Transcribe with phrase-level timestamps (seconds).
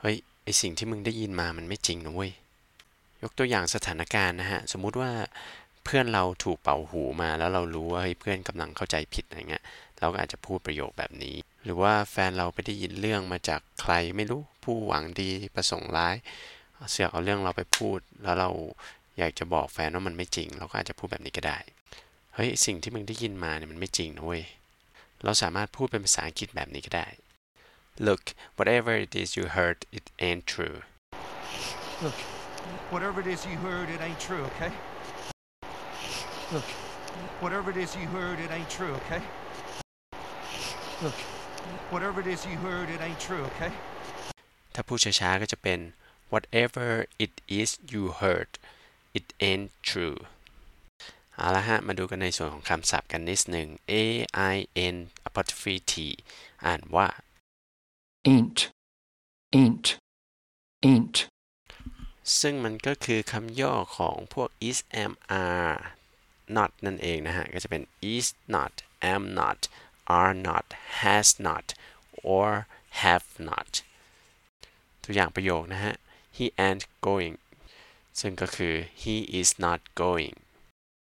[0.00, 2.32] เฮ้ยไอสิ่งที่มึงได้ยินมามันไม่จริงนะเว้ย
[3.22, 5.10] ยกตัวอย่างสถานการณ์นะฮะ สมมุติว่า
[5.84, 9.64] เพื่อนเราถูกเป่าหูมาแล้วเรารู้ว่าเฮ้ยเพื่อนกำลังเข้าใจผิดอะไรเงี้ย
[10.00, 16.16] เราก็อาจจะพูดประโยคแบบนี้ หรือว่าแฟนเราไปได้ยินเรื่องมาจากใครไม่รู้ผู้หวังดีประสงค์ร้าย
[16.90, 18.50] เสือกเอาเรื่องเราไปพูด แล้วเรา
[19.18, 21.58] อยากจะบอกแฟนว่ามันไม่จริง เราก็อาจจะพูดแบบนี้ก็ได้
[22.34, 24.42] เฮ้ยสิ่งที่มึงได้ยินมาเนี่ยมันไม่จริงนะเว้ย
[25.24, 27.06] เราสามารถพูดเป็นภาษาอังกฤษแบบนี้ก็ได้
[28.07, 30.77] Look whatever it is you heard it ain't true
[32.01, 32.19] Look,
[32.89, 34.71] whatever it is you heard, it ain't true, okay?
[36.51, 36.63] Look,
[37.43, 39.21] whatever it is you heard, it ain't true, okay?
[41.03, 41.13] Look,
[41.93, 43.71] whatever it is you heard, it ain't true, okay?
[44.73, 45.79] ถ้าพูดช้าๆก็จะเป็น
[46.33, 46.87] whatever
[47.25, 48.51] it is you heard
[49.17, 50.17] it ain't true
[51.35, 53.93] เอาละฮะ มาดูกันในส่วนของคำศัพท์กันนิดหนึ่ง a
[54.53, 54.55] i
[54.93, 54.95] n
[55.27, 55.93] apostrophe t
[56.65, 57.07] อ่านว่า
[58.26, 58.70] ain't,
[59.52, 59.98] ain't,
[60.82, 61.16] ain't,
[62.40, 65.76] ซึ่งมันก็คือคำย่อของพวก is am are
[66.56, 68.72] not นั่นเองนะฮะ ก็จะเป็น is not
[69.12, 69.60] am not
[70.18, 70.66] are not
[71.00, 71.66] has not
[72.32, 72.50] or
[73.00, 73.72] have not
[75.02, 75.94] ตัวอย่างประโยคนะฮะ
[76.36, 77.36] he ain't going
[78.20, 80.36] ซึ่งก็คือ he is not going